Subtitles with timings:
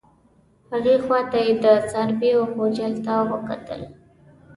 [0.71, 3.13] هغې خوا ته یې د څارویو غوجل ته
[3.47, 3.81] کتل.